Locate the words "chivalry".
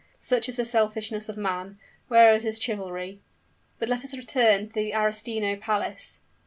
2.59-3.21